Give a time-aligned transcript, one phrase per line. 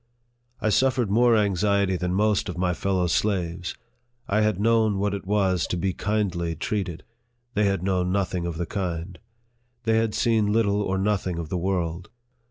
[0.59, 3.75] I suffered more anxiety than most of my fellow slaves.
[4.27, 7.03] I had known what it was to be kindly treated;
[7.53, 9.19] they had known nothing of the kind.
[9.83, 12.09] They had seen little or nothing of the world.